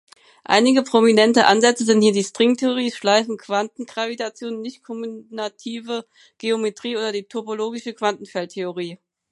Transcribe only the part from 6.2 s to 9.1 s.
Geometrie oder die topologische Quantenfeldtheorie.